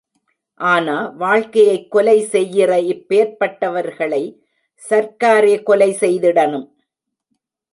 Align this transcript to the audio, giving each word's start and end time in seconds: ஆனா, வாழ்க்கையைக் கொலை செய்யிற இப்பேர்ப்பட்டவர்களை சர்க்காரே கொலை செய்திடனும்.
ஆனா, 0.59 1.07
வாழ்க்கையைக் 1.07 1.91
கொலை 1.91 2.23
செய்யிற 2.31 2.71
இப்பேர்ப்பட்டவர்களை 2.87 4.39
சர்க்காரே 4.89 5.63
கொலை 5.63 5.97
செய்திடனும். 5.99 6.67